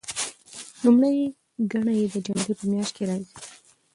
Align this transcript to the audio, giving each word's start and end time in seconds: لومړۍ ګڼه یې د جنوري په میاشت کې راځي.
لومړۍ 0.83 1.17
ګڼه 1.71 1.93
یې 1.99 2.05
د 2.13 2.15
جنوري 2.25 2.53
په 2.59 2.65
میاشت 2.71 2.91
کې 2.95 3.03
راځي. 3.09 3.27